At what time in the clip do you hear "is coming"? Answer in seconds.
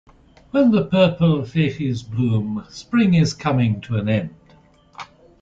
3.13-3.81